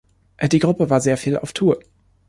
[0.41, 1.79] Die Gruppe war sehr viel auf Tour.